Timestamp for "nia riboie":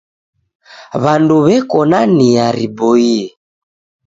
2.15-3.21